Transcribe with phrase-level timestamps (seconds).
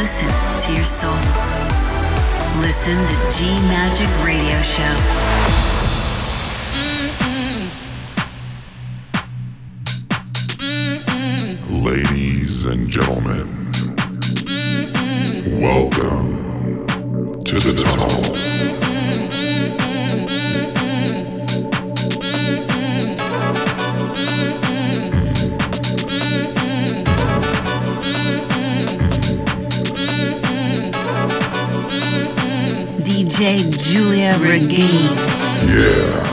[0.00, 1.12] Listen to your soul.
[2.62, 4.96] Listen to G Magic Radio Show.
[11.68, 13.70] Ladies and gentlemen,
[15.60, 16.86] welcome
[17.44, 18.49] to the tunnel.
[33.40, 35.16] DJ Giulia Regain.
[35.66, 36.29] Yeah.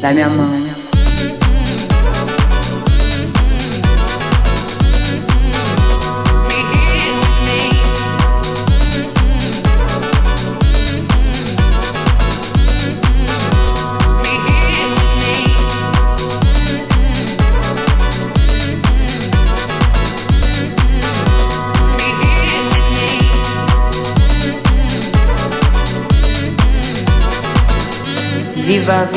[0.00, 0.57] 白面吗？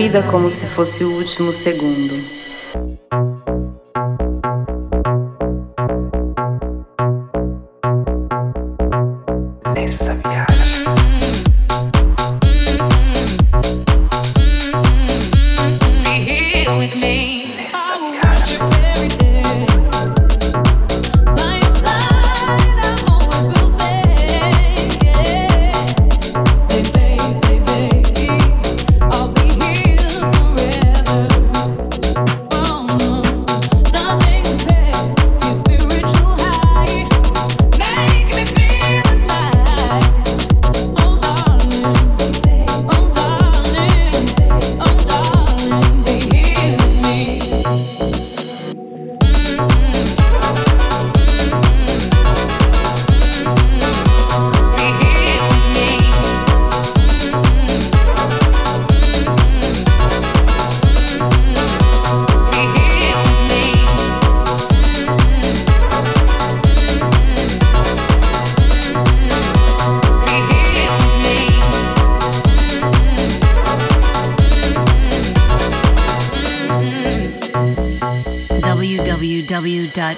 [0.01, 2.15] Vida como se fosse o último segundo.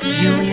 [0.04, 0.53] www.giuliaregain.com.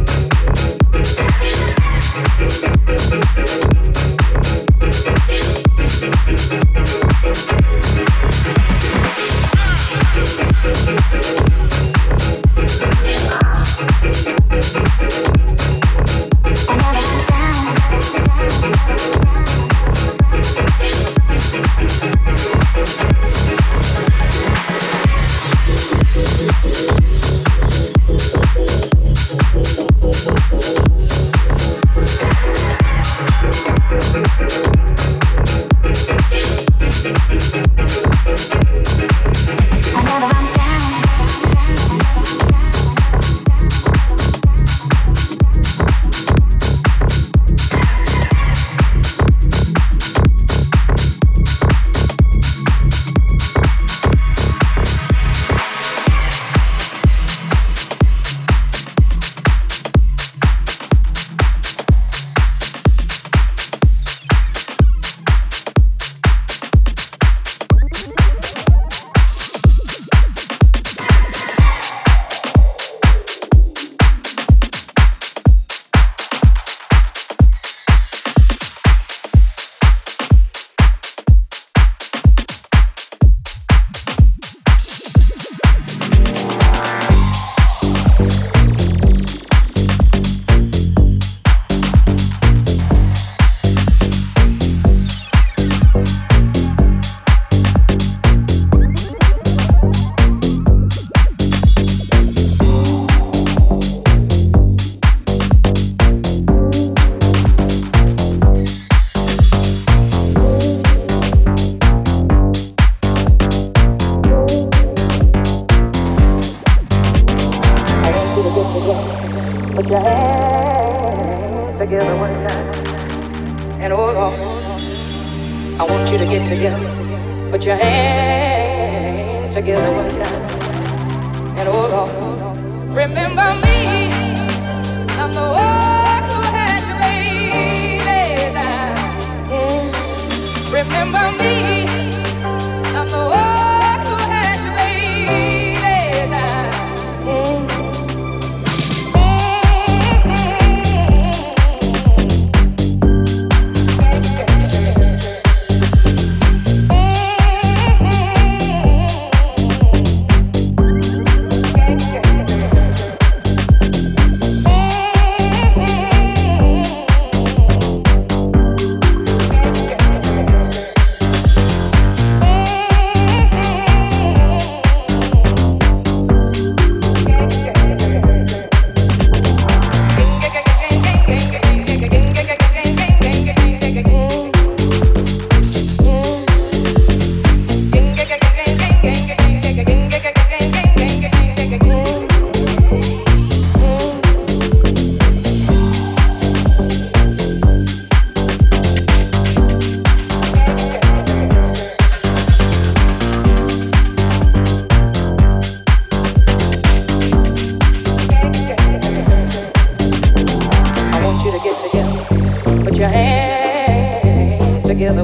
[215.00, 215.22] together.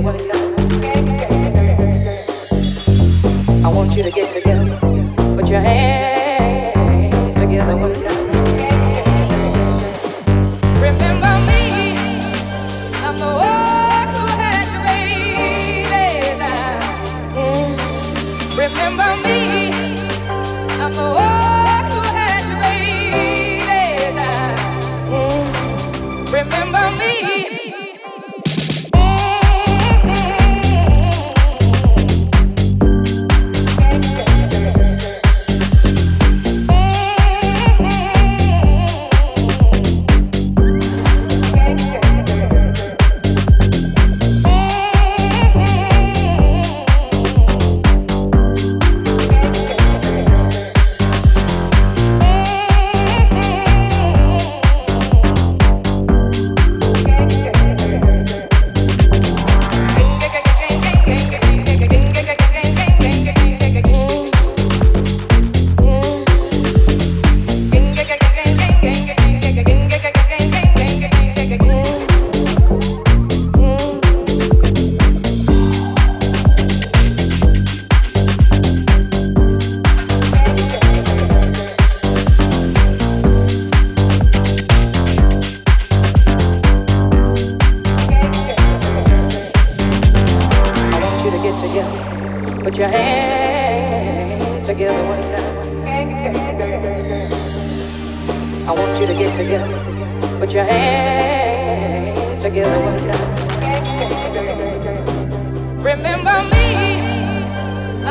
[3.63, 4.75] I want you to get together.
[5.37, 5.96] Put your hands.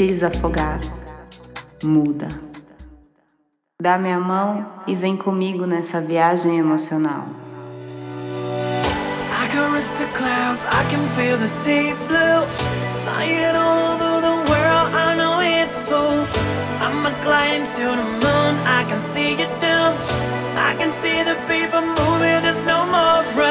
[0.00, 0.80] sentires afogar,
[1.84, 2.28] muda.
[3.82, 7.24] Dá minha mão e vem comigo nessa viagem emocional.
[9.30, 12.46] I can risk the clouds, I can feel the deep blue.
[13.04, 16.24] Flying all over the world, I know it's full.
[16.80, 19.94] I'm a gliding to the moon, I can see you down.
[20.56, 23.49] I can see the people moving, there's no more rooms.